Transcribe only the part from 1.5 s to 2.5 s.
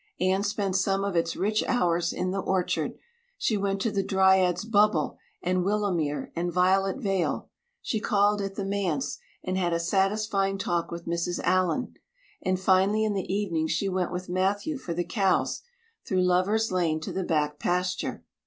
hours in the